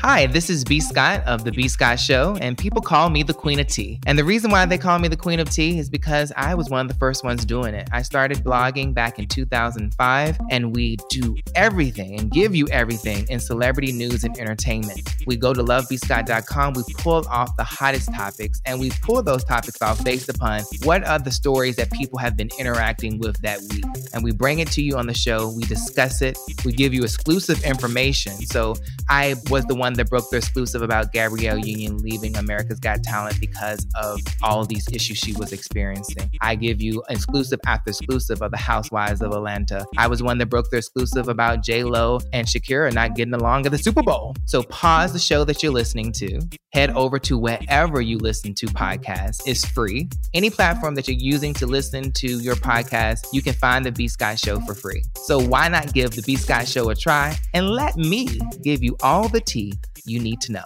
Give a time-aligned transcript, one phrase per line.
[0.00, 0.78] Hi, this is B.
[0.78, 1.66] Scott of The B.
[1.66, 3.98] Scott Show, and people call me the Queen of Tea.
[4.06, 6.70] And the reason why they call me the Queen of Tea is because I was
[6.70, 7.88] one of the first ones doing it.
[7.90, 13.40] I started blogging back in 2005, and we do everything and give you everything in
[13.40, 15.16] celebrity news and entertainment.
[15.26, 19.82] We go to lovebscott.com, we pull off the hottest topics, and we pull those topics
[19.82, 23.84] off based upon what are the stories that people have been interacting with that week.
[24.14, 27.02] And we bring it to you on the show, we discuss it, we give you
[27.02, 28.34] exclusive information.
[28.46, 28.76] So
[29.08, 33.40] I was the one that broke the exclusive about Gabrielle Union leaving America's Got Talent
[33.40, 36.30] because of all these issues she was experiencing.
[36.40, 39.84] I give you exclusive after exclusive of the Housewives of Atlanta.
[39.96, 43.66] I was one that broke the exclusive about J Lo and Shakira not getting along
[43.66, 44.34] at the Super Bowl.
[44.46, 46.40] So pause the show that you're listening to.
[46.72, 49.40] Head over to wherever you listen to podcasts.
[49.46, 50.08] It's free.
[50.34, 54.06] Any platform that you're using to listen to your podcast, you can find the B
[54.06, 55.02] Scott Show for free.
[55.16, 58.28] So why not give the B Scott Show a try and let me
[58.62, 59.72] give you all the tea
[60.08, 60.64] you need to know.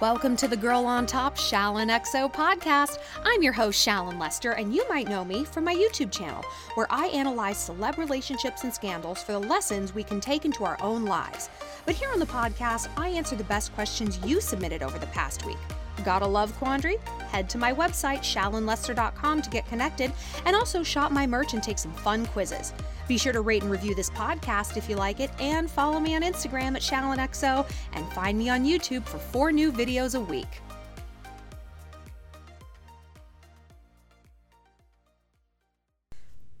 [0.00, 2.96] Welcome to the Girl on Top Shallon XO podcast.
[3.22, 6.86] I'm your host, Shallon Lester, and you might know me from my YouTube channel, where
[6.88, 11.04] I analyze celeb relationships and scandals for the lessons we can take into our own
[11.04, 11.50] lives.
[11.84, 15.44] But here on the podcast, I answer the best questions you submitted over the past
[15.44, 15.58] week.
[16.04, 16.96] Got a love quandary?
[17.30, 20.12] Head to my website, shallonlester.com, to get connected
[20.46, 22.72] and also shop my merch and take some fun quizzes.
[23.06, 26.14] Be sure to rate and review this podcast if you like it, and follow me
[26.14, 30.60] on Instagram at ShallonXO and find me on YouTube for four new videos a week.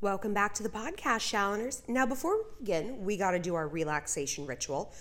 [0.02, 1.86] Welcome back to the podcast, Shalloners.
[1.86, 4.94] Now, before we begin, we got to do our relaxation ritual.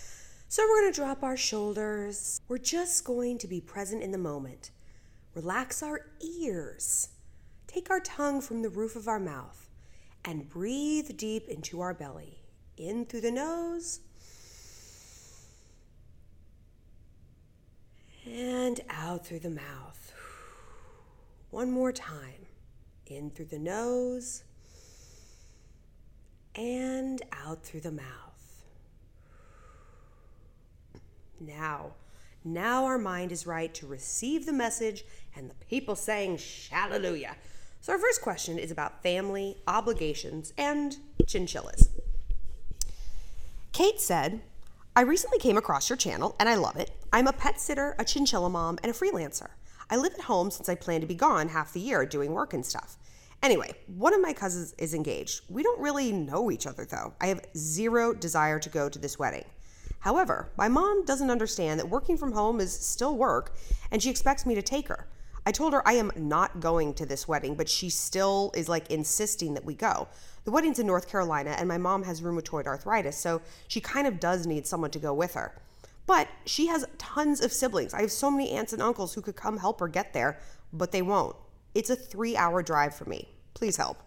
[0.52, 2.42] So we're going to drop our shoulders.
[2.48, 4.72] We're just going to be present in the moment.
[5.36, 7.10] Relax our ears.
[7.68, 9.70] Take our tongue from the roof of our mouth
[10.26, 12.40] and breathe deep into our belly.
[12.78, 14.00] In through the nose
[18.26, 20.14] and out through the mouth.
[21.52, 22.48] One more time.
[23.06, 24.44] In through the nose
[26.56, 28.29] and out through the mouth.
[31.40, 31.92] Now,
[32.44, 35.04] now our mind is right to receive the message
[35.36, 36.40] and the people saying
[36.70, 37.36] hallelujah.
[37.82, 41.90] So our first question is about family, obligations, and chinchillas.
[43.72, 44.42] Kate said,
[44.96, 46.92] I recently came across your channel and I love it.
[47.14, 49.50] I'm a pet sitter, a chinchilla mom, and a freelancer.
[49.90, 52.54] I live at home since I plan to be gone half the year doing work
[52.54, 52.98] and stuff.
[53.42, 55.42] Anyway, one of my cousins is engaged.
[55.50, 57.14] We don't really know each other though.
[57.22, 59.46] I have zero desire to go to this wedding.
[60.00, 63.56] However, my mom doesn't understand that working from home is still work
[63.92, 65.08] and she expects me to take her.
[65.46, 68.90] I told her I am not going to this wedding, but she still is like
[68.92, 70.08] insisting that we go.
[70.44, 74.20] The wedding's in North Carolina and my mom has rheumatoid arthritis, so she kind of
[74.20, 75.54] does need someone to go with her.
[76.06, 77.94] But she has tons of siblings.
[77.94, 80.40] I have so many aunts and uncles who could come help her get there,
[80.74, 81.36] but they won't.
[81.76, 83.30] It's a three hour drive for me.
[83.54, 83.98] Please help.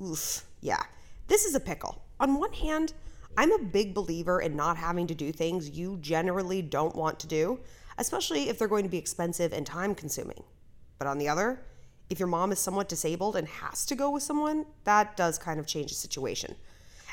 [0.00, 0.82] Oof, yeah.
[1.26, 2.02] This is a pickle.
[2.20, 2.92] On one hand,
[3.36, 7.26] I'm a big believer in not having to do things you generally don't want to
[7.26, 7.60] do,
[7.98, 10.42] especially if they're going to be expensive and time consuming.
[10.98, 11.62] But on the other,
[12.08, 15.60] if your mom is somewhat disabled and has to go with someone, that does kind
[15.60, 16.54] of change the situation.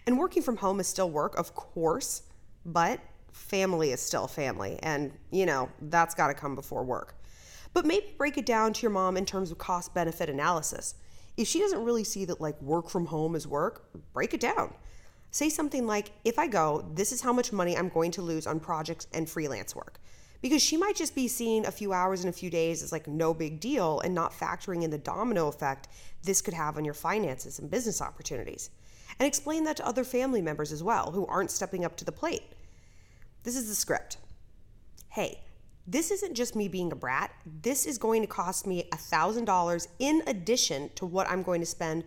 [0.06, 2.24] And working from home is still work, of course,
[2.66, 3.00] but
[3.32, 4.80] family is still family.
[4.84, 7.16] And, you know, that's got to come before work.
[7.74, 10.96] But maybe break it down to your mom in terms of cost benefit analysis.
[11.36, 14.74] If she doesn't really see that like work from home is work, break it down.
[15.34, 18.46] Say something like, if I go, this is how much money I'm going to lose
[18.46, 20.00] on projects and freelance work.
[20.44, 23.08] Because she might just be seeing a few hours in a few days as like
[23.08, 25.88] no big deal and not factoring in the domino effect
[26.22, 28.70] this could have on your finances and business opportunities.
[29.18, 32.12] And explain that to other family members as well who aren't stepping up to the
[32.12, 32.44] plate.
[33.42, 34.18] This is the script.
[35.10, 35.40] Hey,
[35.88, 37.32] this isn't just me being a brat.
[37.64, 42.04] This is going to cost me $1,000 in addition to what I'm going to spend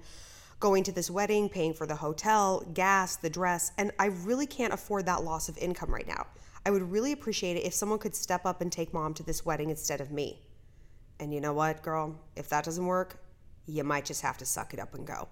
[0.66, 4.72] going to this wedding, paying for the hotel, gas, the dress, and I really can't
[4.72, 6.26] afford that loss of income right now.
[6.66, 9.46] I would really appreciate it if someone could step up and take mom to this
[9.46, 10.42] wedding instead of me.
[11.20, 12.18] And you know what, girl?
[12.34, 13.22] If that doesn't work,
[13.66, 15.28] you might just have to suck it up and go.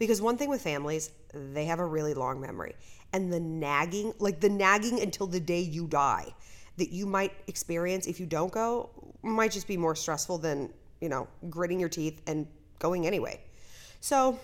[0.00, 2.74] Because one thing with families, they have a really long memory.
[3.12, 6.34] And the nagging, like the nagging until the day you die,
[6.78, 8.90] that you might experience if you don't go,
[9.22, 12.48] might just be more stressful than, you know, gritting your teeth and
[12.80, 13.40] going anyway.
[14.00, 14.40] So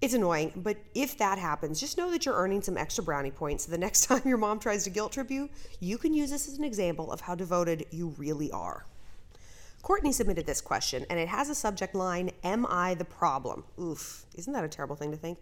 [0.00, 3.64] it's annoying, but if that happens, just know that you're earning some extra brownie points.
[3.64, 5.48] The next time your mom tries to guilt trip you,
[5.80, 8.84] you can use this as an example of how devoted you really are.
[9.82, 13.64] Courtney submitted this question, and it has a subject line Am I the problem?
[13.80, 15.38] Oof, isn't that a terrible thing to think?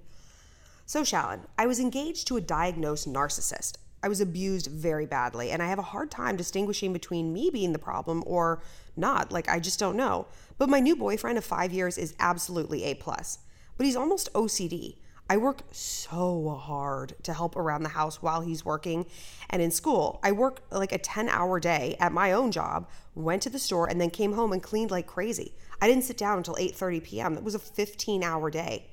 [0.86, 3.78] So, Shallon, I was engaged to a diagnosed narcissist.
[4.02, 7.72] I was abused very badly, and I have a hard time distinguishing between me being
[7.72, 8.62] the problem or
[8.96, 9.32] not.
[9.32, 10.26] Like, I just don't know.
[10.58, 12.94] But my new boyfriend of five years is absolutely A.
[12.96, 13.38] plus.
[13.76, 14.96] But he's almost OCD.
[15.28, 19.06] I work so hard to help around the house while he's working
[19.48, 20.20] and in school.
[20.22, 23.88] I work like a 10 hour day at my own job, went to the store,
[23.88, 25.54] and then came home and cleaned like crazy.
[25.80, 27.36] I didn't sit down until 8:30 p.m.
[27.38, 28.90] It was a 15 hour day.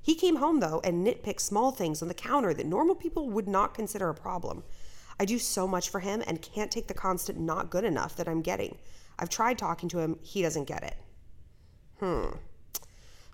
[0.00, 3.48] He came home though and nitpicked small things on the counter that normal people would
[3.48, 4.62] not consider a problem.
[5.18, 8.28] I do so much for him and can't take the constant not good enough that
[8.28, 8.78] I'm getting.
[9.18, 10.96] I've tried talking to him, he doesn't get it.
[12.00, 12.36] Hmm.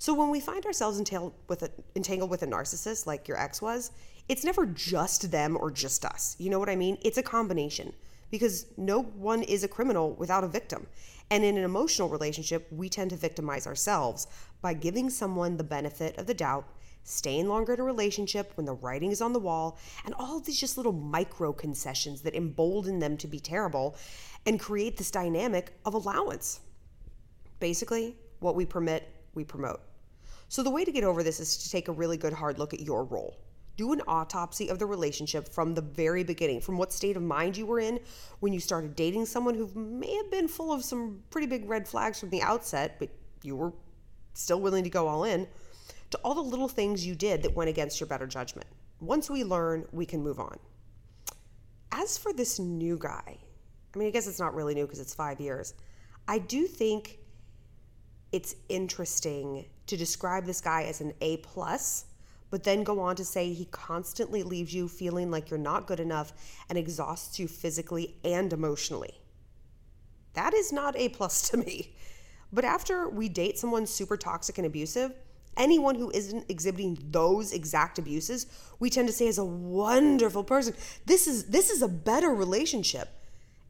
[0.00, 3.61] So when we find ourselves entangled with a, entangled with a narcissist like your ex
[3.61, 3.91] was,
[4.29, 6.37] it's never just them or just us.
[6.39, 6.99] You know what I mean?
[7.03, 7.93] It's a combination
[8.31, 10.87] because no one is a criminal without a victim.
[11.31, 14.29] And in an emotional relationship, we tend to victimize ourselves
[14.62, 16.67] by giving someone the benefit of the doubt,
[17.03, 20.61] staying longer in a relationship when the writing is on the wall, and all these
[20.61, 23.97] just little micro concessions that embolden them to be terrible
[24.47, 26.61] and create this dynamic of allowance.
[27.61, 29.81] Basically, what we permit, we promote.
[30.49, 32.73] So, the way to get over this is to take a really good hard look
[32.75, 33.39] at your role
[33.79, 37.56] do an autopsy of the relationship from the very beginning, from what state of mind
[37.56, 37.99] you were in
[38.41, 41.87] when you started dating someone who may have been full of some pretty big red
[41.87, 43.09] flags from the outset, but
[43.43, 43.73] you were
[44.35, 45.47] still willing to go all in,
[46.11, 48.67] to all the little things you did that went against your better judgment.
[49.00, 50.59] Once we learn, we can move on.
[51.93, 53.39] As for this new guy,
[53.95, 55.75] I mean, I guess it's not really new because it's five years.
[56.27, 57.21] I do think
[58.33, 62.07] it's interesting to describe this guy as an A plus
[62.51, 66.01] but then go on to say he constantly leaves you feeling like you're not good
[66.01, 66.33] enough
[66.69, 69.21] and exhausts you physically and emotionally.
[70.35, 71.95] That is not A plus to me.
[72.53, 75.13] But after we date someone super toxic and abusive,
[75.57, 78.47] anyone who isn't exhibiting those exact abuses,
[78.79, 80.75] we tend to say is a wonderful person.
[81.05, 83.11] This is this is a better relationship.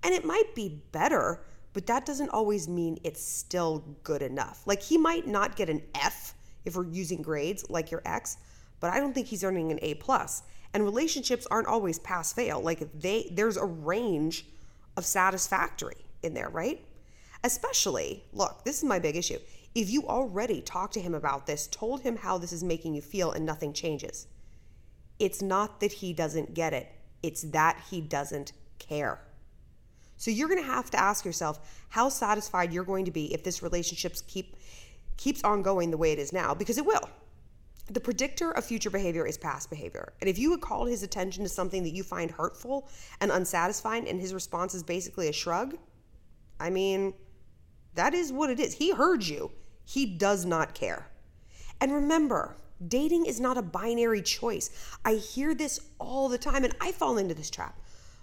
[0.05, 1.45] And it might be better,
[1.79, 4.67] but that doesn't always mean it's still good enough.
[4.67, 6.35] Like he might not get an F
[6.65, 8.39] if we're using grades like your ex,
[8.81, 10.43] but I don't think he's earning an A plus.
[10.75, 12.61] And relationships aren't always pass fail.
[12.61, 14.45] Like they there's a range
[14.97, 16.85] of satisfactory in there, right?
[17.45, 19.39] Especially, look, this is my big issue.
[19.73, 23.03] If you already talked to him about this, told him how this is making you
[23.03, 24.27] feel and nothing changes.
[25.21, 26.91] It's not that he doesn't get it.
[27.23, 29.21] It's that he doesn't care.
[30.19, 33.43] So you're going to have to ask yourself how satisfied you're going to be if
[33.43, 34.57] this relationship keep
[35.17, 37.09] keeps on going the way it is now because it will
[37.91, 40.13] the predictor of future behavior is past behavior.
[40.21, 42.89] And if you had called his attention to something that you find hurtful
[43.21, 45.77] and unsatisfying, and his response is basically a shrug,
[46.61, 47.15] I mean,
[47.95, 48.75] that is what it is.
[48.75, 49.51] He heard you,
[49.85, 51.07] he does not care.
[51.81, 52.57] And remember,
[52.87, 54.71] dating is not a binary choice.
[55.05, 57.79] I hear this all the time, and I fall into this trap.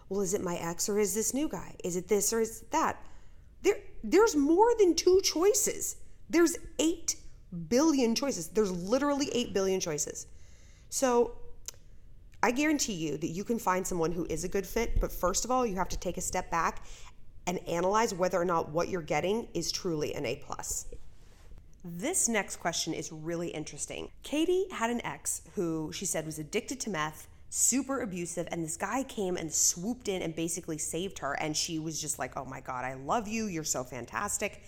[0.10, 1.76] Well, is it my ex or is this new guy?
[1.84, 3.02] Is it this or is it that?
[3.64, 5.98] There, there's more than two choices.
[6.30, 7.16] There's eight
[7.70, 8.50] billion choices.
[8.50, 10.28] There's literally 8 billion choices.
[10.90, 11.32] So
[12.44, 15.46] I guarantee you that you can find someone who is a good fit, but first
[15.46, 16.86] of all, you have to take a step back
[17.48, 20.88] and analyze whether or not what you're getting is truly an A plus.
[21.84, 24.10] This next question is really interesting.
[24.24, 28.76] Katie had an ex who she said was addicted to meth, super abusive, and this
[28.76, 31.34] guy came and swooped in and basically saved her.
[31.40, 33.46] And she was just like, oh my God, I love you.
[33.46, 34.62] You're so fantastic.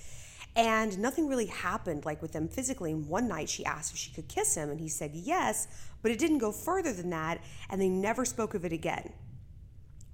[0.55, 2.93] And nothing really happened like with them physically.
[2.93, 5.67] And one night she asked if she could kiss him, and he said yes,
[6.01, 9.11] but it didn't go further than that, and they never spoke of it again.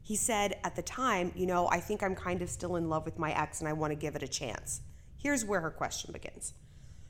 [0.02, 3.06] He said at the time, You know, I think I'm kind of still in love
[3.06, 4.82] with my ex and I want to give it a chance.
[5.16, 6.54] Here's where her question begins.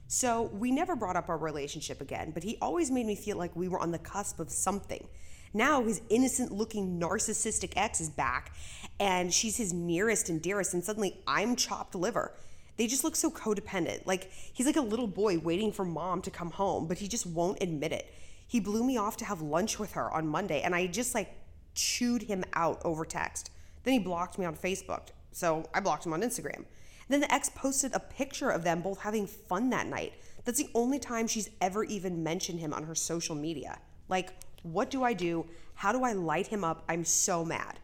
[0.07, 3.55] So we never brought up our relationship again, but he always made me feel like
[3.55, 5.07] we were on the cusp of something.
[5.53, 8.53] Now his innocent looking narcissistic ex is back,
[8.99, 12.33] and she's his nearest and dearest, and suddenly I'm chopped liver
[12.77, 14.05] they just look so codependent.
[14.05, 17.25] Like he's like a little boy waiting for mom to come home, but he just
[17.25, 18.13] won't admit it.
[18.47, 21.33] He blew me off to have lunch with her on Monday, and I just like
[21.75, 23.51] chewed him out over text.
[23.83, 26.65] Then he blocked me on Facebook, so I blocked him on Instagram.
[27.09, 30.13] Then the ex posted a picture of them both having fun that night.
[30.45, 33.79] That's the only time she's ever even mentioned him on her social media.
[34.09, 34.33] Like,
[34.63, 35.45] what do I do?
[35.75, 36.83] How do I light him up?
[36.89, 37.79] I'm so mad.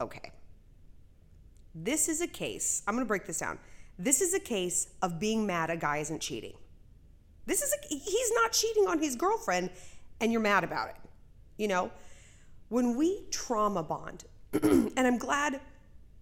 [0.00, 0.32] Okay.
[1.74, 3.58] This is a case, I'm going to break this down.
[3.98, 6.54] This is a case of being mad a guy isn't cheating.
[7.46, 9.70] This is a, he's not cheating on his girlfriend
[10.20, 10.96] and you're mad about it.
[11.56, 11.90] You know,
[12.68, 15.60] when we trauma bond, and I'm glad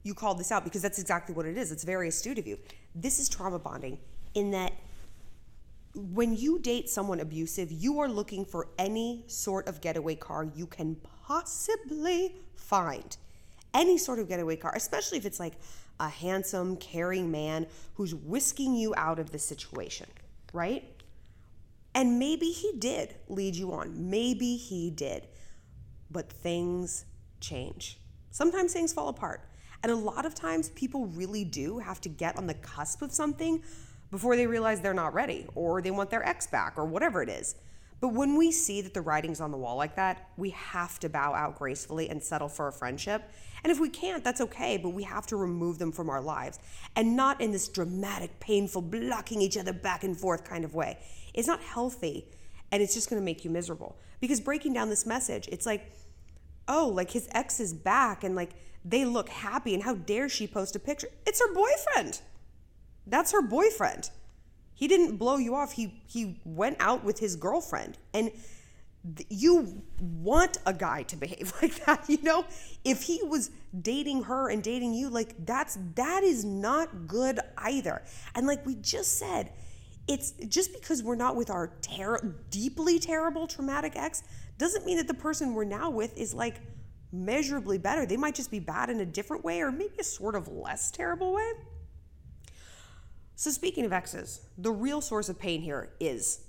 [0.03, 1.73] you called this out because that's exactly what it is.
[1.73, 2.59] It's very astute of you.
[2.95, 3.99] This is trauma bonding
[4.35, 4.73] in that
[5.97, 10.67] when you date someone abusive, you are looking for any sort of getaway car you
[10.67, 13.17] can possibly find.
[13.73, 15.55] Any sort of getaway car, especially if it's like
[15.99, 20.07] a handsome, caring man who's whisking you out of the situation,
[20.53, 20.85] right?
[21.95, 24.11] And maybe he did lead you on.
[24.11, 25.27] Maybe he did.
[26.11, 27.07] But things
[27.41, 27.99] change.
[28.31, 29.49] Sometimes things fall apart.
[29.83, 33.13] And a lot of times people really do have to get on the cusp of
[33.13, 33.63] something
[34.11, 37.29] before they realize they're not ready or they want their ex back or whatever it
[37.29, 37.57] is.
[38.01, 41.09] But when we see that the writing's on the wall like that, we have to
[41.09, 43.23] bow out gracefully and settle for a friendship.
[43.65, 46.59] And if we can't, that's okay, but we have to remove them from our lives
[46.95, 50.99] and not in this dramatic, painful, blocking each other back and forth kind of way.
[51.33, 52.29] It's not healthy
[52.71, 53.97] and it's just gonna make you miserable.
[54.21, 55.91] Because breaking down this message, it's like,
[56.69, 58.51] oh, like his ex is back and like
[58.85, 61.09] they look happy and how dare she post a picture?
[61.27, 62.21] It's her boyfriend.
[63.07, 64.11] That's her boyfriend.
[64.75, 65.73] He didn't blow you off.
[65.73, 68.31] He he went out with his girlfriend and
[69.17, 72.45] th- you want a guy to behave like that, you know?
[72.85, 78.03] If he was dating her and dating you, like that's that is not good either.
[78.35, 79.53] And like we just said,
[80.09, 84.23] it's just because we're not with our ter- deeply terrible traumatic ex
[84.59, 86.61] doesn't mean that the person we're now with is like
[87.13, 88.07] measurably better.
[88.07, 90.91] They might just be bad in a different way or maybe a sort of less
[90.91, 91.51] terrible way.
[93.39, 96.41] So, speaking of exes, the real source of pain here is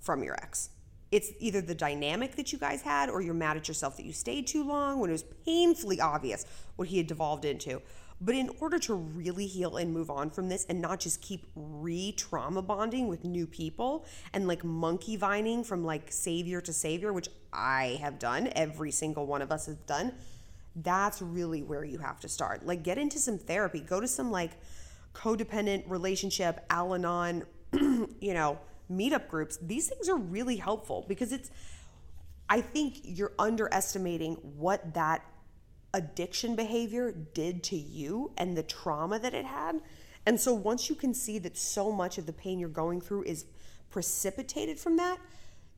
[0.00, 0.70] from your ex.
[1.12, 4.12] It's either the dynamic that you guys had, or you're mad at yourself that you
[4.12, 6.44] stayed too long when it was painfully obvious
[6.74, 7.80] what he had devolved into.
[8.20, 11.46] But in order to really heal and move on from this and not just keep
[11.54, 17.12] re trauma bonding with new people and like monkey vining from like savior to savior,
[17.12, 20.12] which I have done, every single one of us has done,
[20.74, 22.66] that's really where you have to start.
[22.66, 24.52] Like, get into some therapy, go to some like
[25.14, 28.58] codependent relationship, Al Anon, you know,
[28.90, 31.50] meetup groups, these things are really helpful because it's,
[32.48, 35.24] I think you're underestimating what that
[35.94, 39.80] addiction behavior did to you and the trauma that it had.
[40.26, 43.24] And so once you can see that so much of the pain you're going through
[43.24, 43.46] is
[43.90, 45.18] precipitated from that,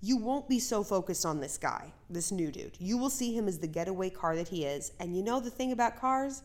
[0.01, 2.77] you won't be so focused on this guy, this new dude.
[2.79, 4.93] You will see him as the getaway car that he is.
[5.01, 6.43] And you know the thing about cars?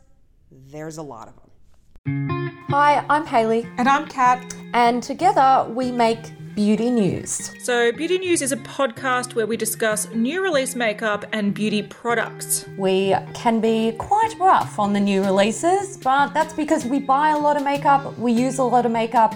[0.50, 2.39] There's a lot of them.
[2.68, 3.68] Hi, I'm Hayley.
[3.78, 4.54] And I'm Kat.
[4.74, 6.20] And together we make
[6.54, 7.52] Beauty News.
[7.64, 12.68] So, Beauty News is a podcast where we discuss new release makeup and beauty products.
[12.78, 17.38] We can be quite rough on the new releases, but that's because we buy a
[17.38, 19.34] lot of makeup, we use a lot of makeup,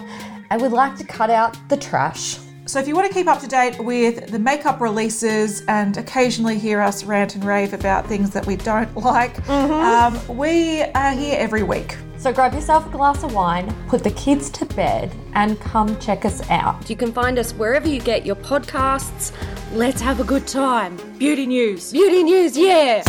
[0.50, 2.38] and we'd like to cut out the trash.
[2.66, 6.58] So, if you want to keep up to date with the makeup releases and occasionally
[6.58, 10.30] hear us rant and rave about things that we don't like, mm-hmm.
[10.30, 11.98] um, we are here every week.
[12.16, 16.24] So grab yourself a glass of wine, put the kids to bed, and come check
[16.24, 16.88] us out.
[16.88, 19.32] You can find us wherever you get your podcasts.
[19.74, 20.96] Let's have a good time.
[21.18, 21.92] Beauty news.
[21.92, 23.02] Beauty news, yeah.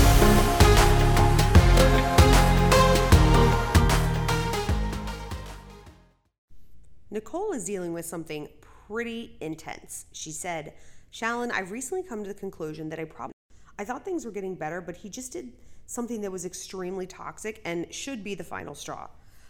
[7.09, 8.49] Nicole is dealing with something
[8.87, 10.05] pretty intense.
[10.11, 10.73] She said,
[11.11, 13.33] Shallon, I've recently come to the conclusion that I probably
[13.77, 15.51] I thought things were getting better, but he just did
[15.85, 19.07] something that was extremely toxic and should be the final straw.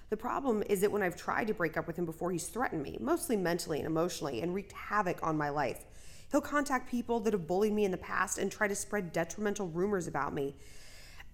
[0.10, 2.82] The problem is that when I've tried to break up with him before, he's threatened
[2.82, 5.86] me, mostly mentally and emotionally, and wreaked havoc on my life.
[6.32, 9.68] He'll contact people that have bullied me in the past and try to spread detrimental
[9.68, 10.56] rumors about me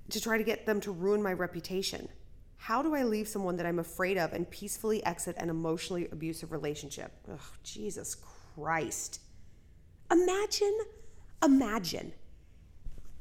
[0.10, 2.08] to try to get them to ruin my reputation.
[2.62, 6.52] How do I leave someone that I'm afraid of and peacefully exit an emotionally abusive
[6.52, 7.12] relationship?
[7.28, 8.16] Ugh, Jesus
[8.54, 9.20] Christ.
[10.12, 10.78] Imagine,
[11.44, 12.14] imagine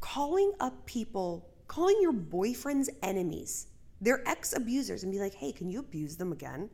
[0.01, 3.69] calling up people, calling your boyfriend's enemies,
[3.99, 6.69] their ex abusers, and be like, hey, can you abuse them again?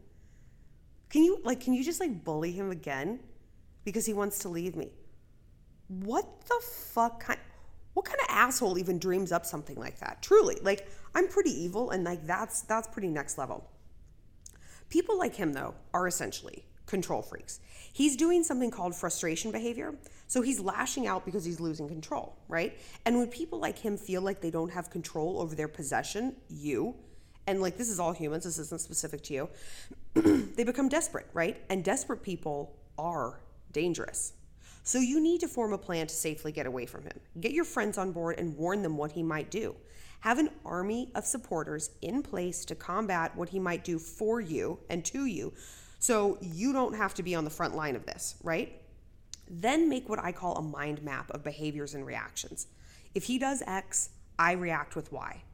[1.08, 3.20] Can you, like, can you just like bully him again
[3.84, 4.90] because he wants to leave me?
[5.86, 7.38] What the fuck kind,
[7.94, 10.20] what kind of asshole even dreams up something like that?
[10.20, 13.68] Truly, like, I'm pretty evil and like that's, that's pretty next level.
[14.90, 17.58] People like him, though, are essentially control freaks.
[17.92, 19.94] He's doing something called frustration behavior.
[20.28, 22.78] So he's lashing out because he's losing control, right?
[23.06, 26.94] And when people like him feel like they don't have control over their possession, you,
[27.46, 29.48] and like this is all humans, this isn't specific to you,
[30.54, 31.62] they become desperate, right?
[31.70, 33.40] And desperate people are
[33.72, 34.34] dangerous.
[34.82, 37.18] So you need to form a plan to safely get away from him.
[37.40, 39.74] Get your friends on board and warn them what he might do.
[40.26, 44.80] Have an army of supporters in place to combat what he might do for you
[44.90, 45.52] and to you
[46.00, 48.82] so you don't have to be on the front line of this, right?
[49.48, 52.66] Then make what I call a mind map of behaviors and reactions.
[53.14, 55.44] If he does X, I react with Y.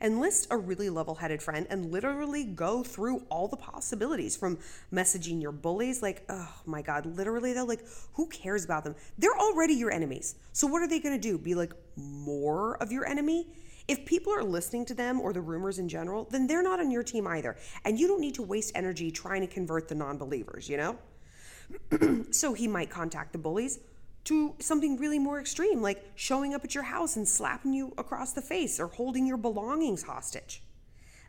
[0.00, 4.56] Enlist a really level headed friend and literally go through all the possibilities from
[4.90, 8.94] messaging your bullies, like, oh my God, literally, though, like, who cares about them?
[9.18, 10.36] They're already your enemies.
[10.54, 11.36] So what are they to do?
[11.36, 13.48] Be like more of your enemy?
[13.86, 16.90] If people are listening to them or the rumors in general, then they're not on
[16.90, 17.56] your team either.
[17.84, 20.98] And you don't need to waste energy trying to convert the non believers, you know?
[22.30, 23.80] so he might contact the bullies
[24.24, 28.32] to something really more extreme, like showing up at your house and slapping you across
[28.32, 30.62] the face or holding your belongings hostage.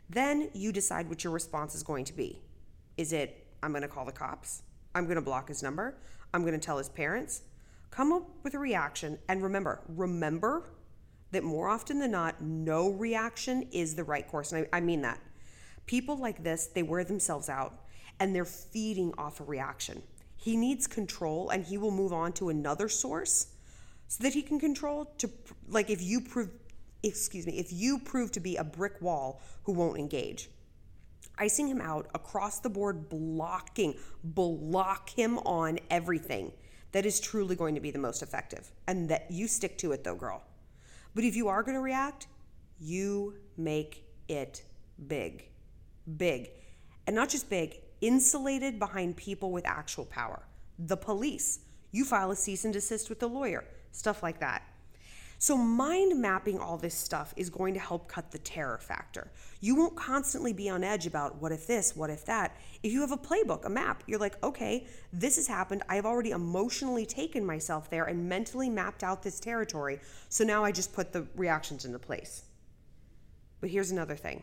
[0.08, 2.40] Then you decide what your response is going to be.
[2.96, 4.62] Is it, I'm going to call the cops?
[4.94, 5.98] I'm going to block his number?
[6.32, 7.42] I'm going to tell his parents?
[7.90, 10.70] Come up with a reaction and remember, remember
[11.36, 14.52] that more often than not, no reaction is the right course.
[14.52, 15.20] And I, I mean that.
[15.84, 17.74] People like this, they wear themselves out
[18.18, 20.02] and they're feeding off a reaction.
[20.38, 23.48] He needs control and he will move on to another source
[24.08, 25.28] so that he can control to
[25.68, 26.48] like if you prove
[27.02, 30.48] excuse me, if you prove to be a brick wall who won't engage.
[31.38, 36.50] Icing him out across the board, blocking, block him on everything.
[36.92, 38.72] That is truly going to be the most effective.
[38.88, 40.42] And that you stick to it though, girl.
[41.16, 42.26] But if you are going to react,
[42.78, 44.62] you make it
[45.08, 45.48] big.
[46.18, 46.50] Big.
[47.06, 50.42] And not just big, insulated behind people with actual power.
[50.78, 51.60] The police.
[51.90, 54.62] You file a cease and desist with the lawyer, stuff like that.
[55.38, 59.30] So, mind mapping all this stuff is going to help cut the terror factor.
[59.60, 62.56] You won't constantly be on edge about what if this, what if that.
[62.82, 65.82] If you have a playbook, a map, you're like, okay, this has happened.
[65.90, 70.00] I've already emotionally taken myself there and mentally mapped out this territory.
[70.30, 72.44] So now I just put the reactions into place.
[73.60, 74.42] But here's another thing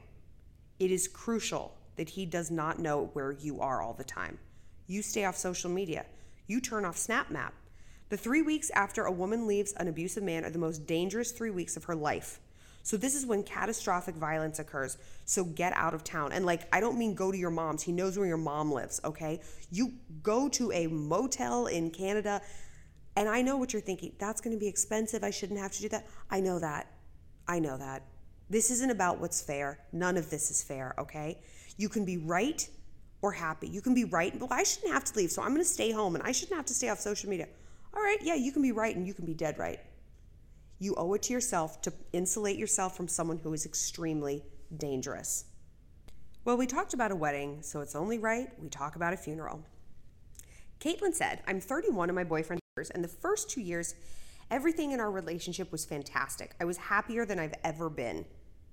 [0.79, 4.37] it is crucial that he does not know where you are all the time.
[4.85, 6.05] You stay off social media,
[6.45, 7.51] you turn off SnapMap.
[8.13, 11.49] The three weeks after a woman leaves an abusive man are the most dangerous three
[11.49, 12.39] weeks of her life.
[12.83, 14.99] So, this is when catastrophic violence occurs.
[15.25, 16.31] So, get out of town.
[16.31, 17.81] And, like, I don't mean go to your mom's.
[17.81, 19.41] He knows where your mom lives, okay?
[19.71, 22.39] You go to a motel in Canada.
[23.15, 24.13] And I know what you're thinking.
[24.19, 25.23] That's going to be expensive.
[25.23, 26.05] I shouldn't have to do that.
[26.29, 26.91] I know that.
[27.47, 28.03] I know that.
[28.47, 29.79] This isn't about what's fair.
[29.91, 31.39] None of this is fair, okay?
[31.77, 32.69] You can be right
[33.23, 33.69] or happy.
[33.69, 35.89] You can be right, well, I shouldn't have to leave, so I'm going to stay
[35.89, 37.47] home and I shouldn't have to stay off social media.
[37.95, 39.79] All right, yeah, you can be right and you can be dead right.
[40.79, 44.43] You owe it to yourself to insulate yourself from someone who is extremely
[44.75, 45.45] dangerous.
[46.45, 49.63] Well, we talked about a wedding, so it's only right we talk about a funeral.
[50.79, 53.95] Caitlin said, I'm 31 and my boyfriend years, and the first two years,
[54.51, 56.55] everything in our relationship was fantastic.
[56.59, 58.25] I was happier than I've ever been.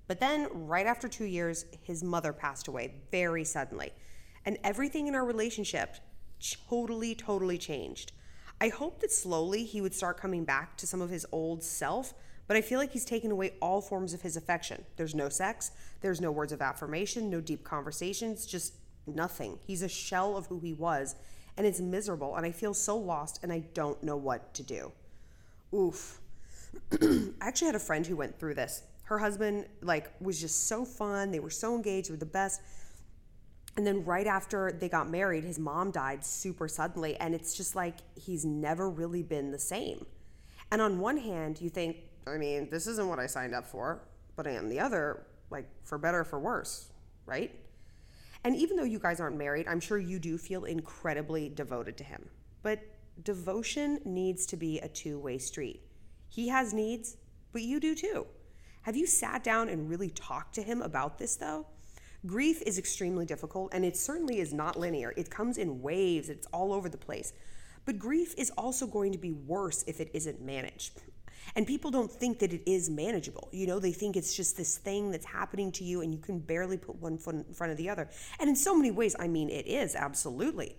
[0.07, 3.93] But then, right after two years, his mother passed away very suddenly.
[4.45, 5.95] And everything in our relationship
[6.67, 8.11] totally, totally changed.
[8.61, 12.13] I hope that slowly he would start coming back to some of his old self,
[12.47, 14.85] but I feel like he's taken away all forms of his affection.
[14.97, 15.71] There's no sex,
[16.01, 18.75] there's no words of affirmation, no deep conversations, just
[19.07, 19.57] nothing.
[19.65, 21.15] He's a shell of who he was,
[21.57, 24.91] and it's miserable, and I feel so lost, and I don't know what to do.
[25.73, 26.21] Oof.
[27.01, 30.85] I actually had a friend who went through this her husband like was just so
[30.85, 31.31] fun.
[31.31, 32.61] They were so engaged, they were the best.
[33.77, 37.75] And then right after they got married, his mom died super suddenly and it's just
[37.75, 40.05] like he's never really been the same.
[40.71, 44.01] And on one hand, you think, I mean, this isn't what I signed up for,
[44.35, 46.91] but on the other, like for better for worse,
[47.25, 47.53] right?
[48.43, 52.03] And even though you guys aren't married, I'm sure you do feel incredibly devoted to
[52.03, 52.27] him.
[52.63, 52.79] But
[53.23, 55.81] devotion needs to be a two way street.
[56.29, 57.17] He has needs,
[57.51, 58.25] but you do too.
[58.83, 61.67] Have you sat down and really talked to him about this though?
[62.25, 65.13] Grief is extremely difficult and it certainly is not linear.
[65.17, 67.33] It comes in waves, it's all over the place.
[67.85, 71.01] But grief is also going to be worse if it isn't managed.
[71.55, 73.49] And people don't think that it is manageable.
[73.51, 76.39] You know, they think it's just this thing that's happening to you and you can
[76.39, 78.07] barely put one foot in front of the other.
[78.39, 80.77] And in so many ways, I mean, it is absolutely.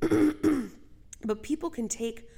[0.00, 2.28] but people can take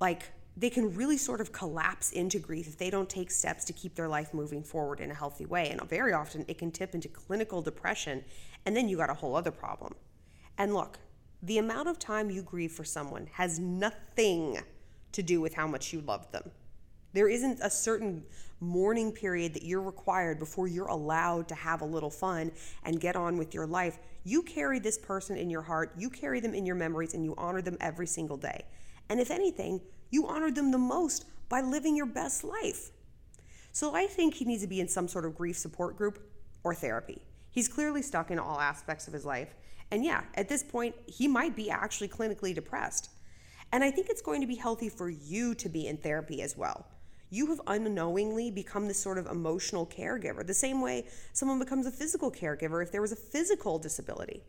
[0.00, 3.72] like they can really sort of collapse into grief if they don't take steps to
[3.72, 5.70] keep their life moving forward in a healthy way.
[5.70, 8.24] And very often it can tip into clinical depression,
[8.66, 9.94] and then you got a whole other problem.
[10.58, 10.98] And look,
[11.42, 14.58] the amount of time you grieve for someone has nothing
[15.12, 16.50] to do with how much you love them.
[17.12, 18.24] There isn't a certain
[18.60, 22.52] mourning period that you're required before you're allowed to have a little fun
[22.84, 23.98] and get on with your life.
[24.24, 27.34] You carry this person in your heart, you carry them in your memories, and you
[27.38, 28.64] honor them every single day.
[29.08, 32.90] And if anything, you honor them the most by living your best life.
[33.72, 36.18] So I think he needs to be in some sort of grief support group
[36.64, 37.22] or therapy.
[37.50, 39.54] He's clearly stuck in all aspects of his life.
[39.90, 43.10] And yeah, at this point, he might be actually clinically depressed.
[43.72, 46.56] And I think it's going to be healthy for you to be in therapy as
[46.56, 46.86] well.
[47.32, 51.90] You have unknowingly become this sort of emotional caregiver, the same way someone becomes a
[51.92, 54.42] physical caregiver if there was a physical disability.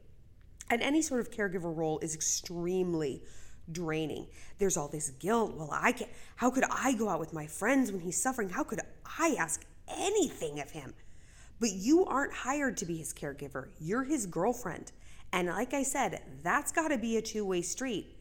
[0.71, 3.21] And any sort of caregiver role is extremely
[3.71, 4.27] draining.
[4.57, 5.55] There's all this guilt.
[5.55, 8.49] Well, I can how could I go out with my friends when he's suffering?
[8.49, 8.79] How could
[9.19, 10.93] I ask anything of him?
[11.59, 13.69] But you aren't hired to be his caregiver.
[13.79, 14.91] You're his girlfriend.
[15.31, 18.17] And like I said, that's got to be a two-way street.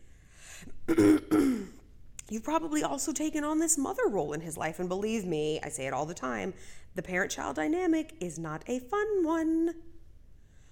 [0.88, 4.78] You've probably also taken on this mother role in his life.
[4.78, 6.54] And believe me, I say it all the time
[6.94, 9.74] the parent child dynamic is not a fun one.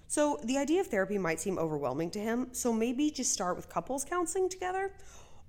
[0.09, 2.47] So the idea of therapy might seem overwhelming to him.
[2.51, 4.91] So maybe just start with couples counseling together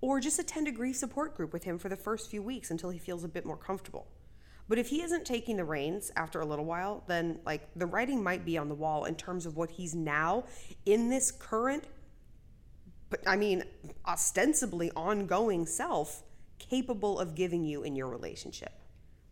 [0.03, 2.91] or just attend a grief support group with him for the first few weeks until
[2.91, 4.07] he feels a bit more comfortable.
[4.69, 8.23] But if he isn't taking the reins after a little while, then like the writing
[8.23, 10.45] might be on the wall in terms of what he's now
[10.85, 11.85] in this current
[13.11, 13.65] but I mean,
[14.07, 16.23] ostensibly ongoing self
[16.59, 18.73] capable of giving you in your relationship.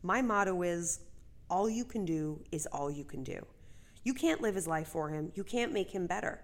[0.03, 1.01] My motto is
[1.49, 3.47] all you can do is all you can do.
[4.09, 6.41] You can't live his life for him, you can't make him better.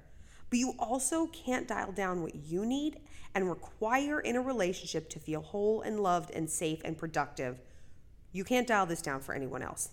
[0.51, 3.01] But you also can't dial down what you need
[3.35, 7.63] and require in a relationship to feel whole and loved and safe and productive.
[8.33, 9.93] You can't dial this down for anyone else.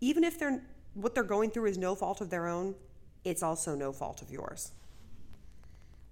[0.00, 2.74] Even if they're what they're going through is no fault of their own,
[3.22, 4.72] it's also no fault of yours.